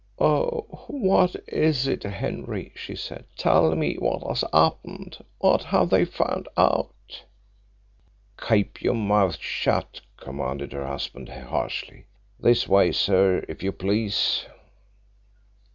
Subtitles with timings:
[0.17, 3.23] "Oh, what is it, Henry?" she said.
[3.37, 5.19] "Tell me what has happened?
[5.37, 7.23] What have they found out?"
[8.49, 12.05] "Keep your mouth shut," commanded her husband harshly.
[12.39, 14.47] "This way, sir, if you please."